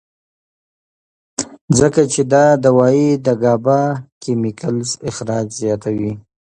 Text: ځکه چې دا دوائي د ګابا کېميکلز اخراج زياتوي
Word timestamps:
ځکه 1.79 2.01
چې 2.11 2.21
دا 2.33 2.45
دوائي 2.65 3.07
د 3.25 3.27
ګابا 3.43 3.81
کېميکلز 4.21 4.89
اخراج 5.09 5.47
زياتوي 5.61 6.11